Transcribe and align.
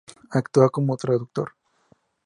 Actúa 0.39 0.67
como 0.75 0.97
traductor. 1.03 1.49